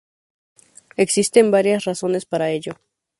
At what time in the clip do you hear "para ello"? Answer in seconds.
2.25-2.71